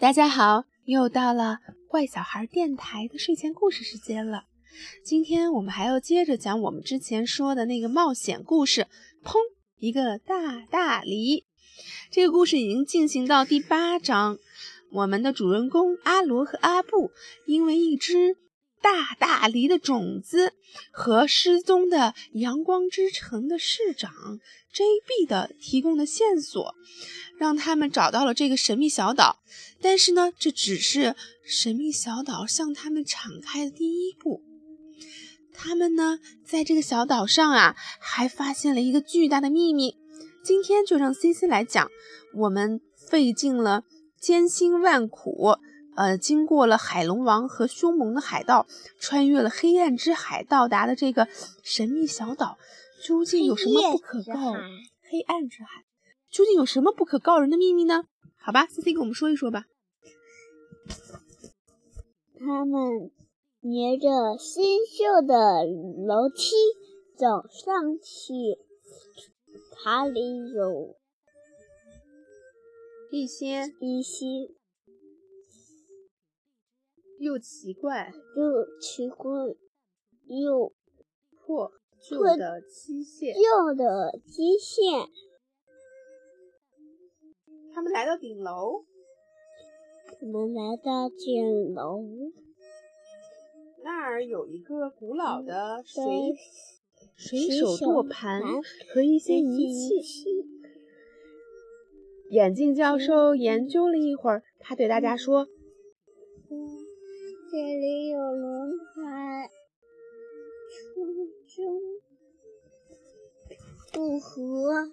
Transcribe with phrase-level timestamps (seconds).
[0.00, 4.46] 大家好，又到了坏小孩电台的睡前故事时间了。
[5.04, 8.88] 今天我们还要接着讲我们之前说的那个冒险故事。
[9.22, 9.36] 砰！
[9.78, 11.44] 一个大大梨。
[12.10, 14.38] 这个故事已经进行到第八章。
[14.90, 17.12] 我们的主人公阿罗和阿布
[17.44, 18.36] 因为一只
[18.80, 20.54] 大大梨的种子
[20.92, 24.12] 和失踪的阳光之城的市长
[24.72, 25.26] J.B.
[25.26, 26.74] 的提供的线索。
[27.38, 29.40] 让他们找到了这个神秘小岛，
[29.82, 34.42] 但是呢，这只是神秘小岛向他们敞开的第一步。
[35.52, 39.98] 他们呢，在这个小岛上啊，还发现了一个巨大的秘密。
[40.42, 41.90] 今天就让 C C 来讲。
[42.34, 43.84] 我们费尽了
[44.18, 45.56] 千辛万苦，
[45.96, 48.66] 呃，经过了海龙王和凶猛的海盗，
[49.00, 51.26] 穿越了黑暗之海，到达的这个
[51.64, 52.58] 神秘小岛，
[53.02, 54.52] 究竟有什么不可告？
[55.02, 55.84] 黑暗之海。
[56.30, 58.04] 究竟有什么不可告人的秘密呢？
[58.36, 59.64] 好吧，C C 给我们说一说吧。
[62.38, 63.10] 他们
[63.62, 65.64] 沿着生锈的
[66.06, 66.52] 楼梯
[67.16, 68.58] 走上去，
[69.72, 70.96] 塔里有
[73.10, 74.26] 一些一些
[77.18, 79.30] 又奇怪又奇怪
[80.26, 80.72] 又
[81.34, 81.70] 破
[82.08, 85.08] 旧的机械，旧的机械。
[87.72, 88.84] 他们来到顶楼。
[90.20, 92.00] 我们来到顶楼，
[93.82, 96.02] 那儿有一个古老的水
[97.16, 98.40] 水手舵盘
[98.94, 100.46] 和一些仪器。
[102.30, 105.46] 眼镜教授研究了一会儿，他对大家说
[107.50, 109.50] ：“这里有轮胎、
[110.70, 111.04] 初
[111.46, 111.80] 中、
[113.92, 114.90] 不和。”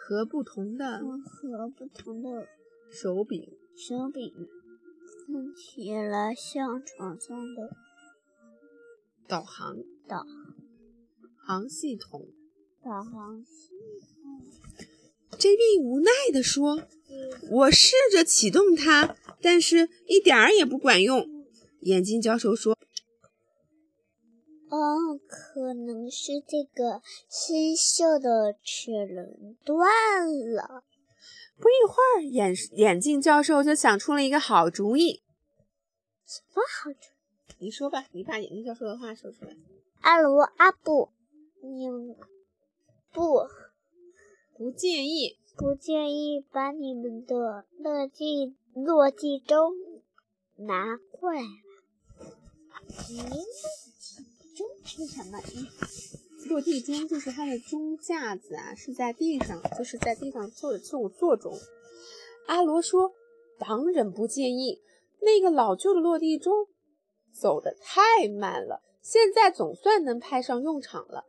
[0.00, 2.48] 和不同的和不同的
[2.90, 3.46] 手柄，
[3.76, 4.32] 手柄
[5.26, 7.68] 看起来像床上的
[9.26, 10.24] 导航导
[11.36, 12.26] 航系统。
[12.82, 13.68] 导航系
[14.14, 15.38] 统。
[15.38, 16.84] JB 无奈地说
[17.52, 21.28] ：“我试着启动它，但是一点儿也不管用。”
[21.80, 22.76] 眼镜教授说。
[24.70, 27.00] 哦，可能是这个
[27.30, 29.88] 生锈的齿轮断
[30.54, 30.84] 了。
[31.56, 35.22] 不一会儿，眼眼镜教授就想出了一个好主意。
[36.26, 37.64] 什么好主意？
[37.64, 39.56] 你说吧，你把眼镜教授的话说出来。
[40.02, 41.10] 阿罗阿布，
[41.62, 41.88] 你
[43.10, 43.48] 不
[44.56, 49.72] 不建议不建议把你们的落地落地钟
[50.56, 51.40] 拿过来。
[54.56, 55.38] 钟是什么？
[56.48, 61.52] 落地钟就是它的钟架子啊，是在地上，就是在地上做的这种座钟。
[62.46, 63.12] 阿罗说
[63.60, 64.80] ：“当然不介意，
[65.20, 66.66] 那个老旧的落地钟
[67.32, 71.26] 走得太慢了，现在总算能派上用场了。”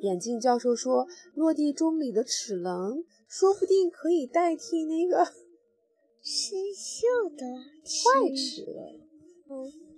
[0.00, 5.24] 眼镜教授说：“落地钟里的齿轮说不定可以代替那个
[6.22, 9.00] 生锈的坏齿轮。”
[9.48, 9.89] 嗯。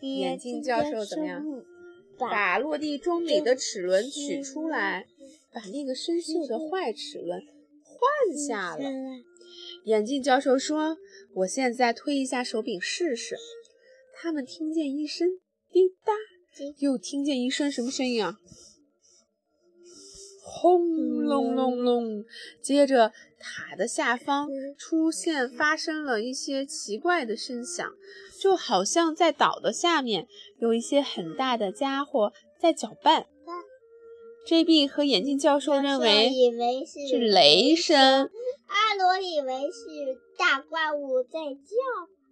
[0.00, 1.44] 眼镜教授怎么样？
[2.16, 5.06] 把落地钟里的齿轮取出来，
[5.52, 7.42] 把那个生锈的坏齿轮
[7.82, 8.88] 换下了。
[9.84, 10.96] 眼镜教授说
[11.34, 13.36] ：“我现在推一下手柄试试。”
[14.16, 15.28] 他们听见一声
[15.72, 16.12] 滴答，
[16.78, 18.38] 又听见一声什么声音啊？
[20.64, 22.24] 轰隆隆隆！
[22.62, 24.48] 接着塔的下方
[24.78, 27.86] 出现，发生了一些奇怪的声响。
[28.40, 30.26] 就好像在岛的下面
[30.58, 33.26] 有一些很大的家伙在搅拌。
[34.46, 34.88] J.B.
[34.88, 36.30] 和眼镜教授认为
[37.10, 38.30] 是雷声，
[38.66, 41.74] 阿罗以为是大怪物在叫，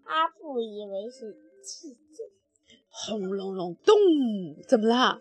[0.05, 2.25] 阿布以为是气球。
[2.89, 3.95] 轰隆隆咚，
[4.67, 5.21] 怎么了？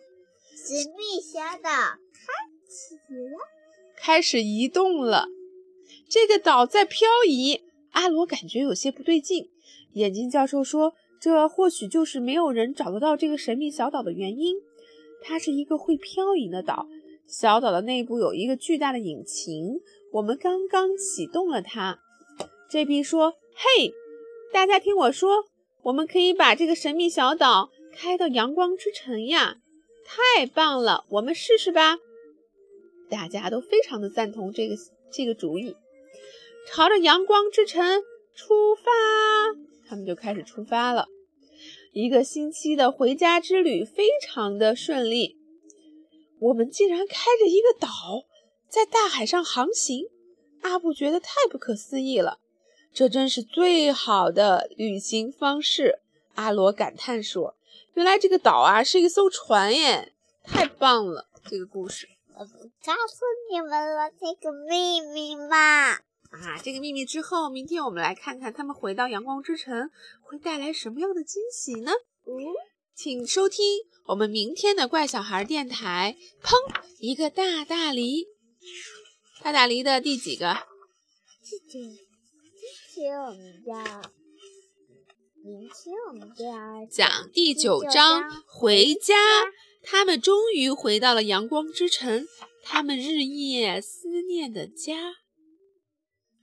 [0.55, 1.97] 神秘小岛
[3.97, 5.27] 开始，移动了。
[6.09, 9.49] 这个岛在漂移，阿罗感觉有些不对劲。
[9.93, 14.55] 眼镜教授说：“这或许就是没有人找得到这个神秘小岛的原因。
[15.21, 16.87] 它是一个会漂移的岛，
[17.27, 19.81] 小岛的内部有一个巨大的引擎，
[20.13, 21.99] 我们刚刚启动了它。
[22.69, 23.93] ”JB 说：“嘿，
[24.53, 25.45] 大家听我说，
[25.83, 29.57] 我们可以把这个神秘小岛开到阳光之城呀！
[30.05, 31.99] 太棒了，我们试试吧。”
[33.11, 34.75] 大家都非常的赞同这个
[35.11, 35.75] 这个主意，
[36.69, 38.01] 朝着阳光之城
[38.33, 38.89] 出发。
[39.87, 41.09] 他们就开始出发了。
[41.91, 45.35] 一个星期的回家之旅非常的顺利。
[46.39, 47.87] 我们竟然开着一个岛
[48.69, 50.05] 在大海上航行，
[50.61, 52.39] 阿布觉得太不可思议了。
[52.93, 55.99] 这真是最好的旅行方式，
[56.35, 57.55] 阿罗感叹说
[57.93, 60.13] ：“原来这个岛啊是一艘船耶，
[60.43, 65.91] 太棒了！”这个故事，我不告诉你们了这个秘密嘛。
[66.31, 69.91] 啊，这个秘密之后，明天我们来看看他们回到阳光之城
[70.21, 71.91] 会带来什么样的惊喜呢？
[72.25, 72.31] 嗯，
[72.95, 73.65] 请收听
[74.05, 76.15] 我们明天的怪小孩电台。
[76.41, 76.53] 砰！
[76.99, 78.27] 一个大大梨，
[79.43, 80.57] 大大梨的第几个？
[81.43, 81.85] 这个，
[82.55, 84.01] 这是我们要，
[85.43, 89.15] 明天我们就要讲第九章回家。
[89.83, 92.25] 他们终于回到了阳光之城，
[92.63, 95.15] 他们日夜思念的家。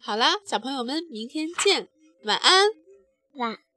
[0.01, 1.89] 好了，小朋友们，明天见，
[2.25, 2.69] 晚安，
[3.35, 3.68] 晚安。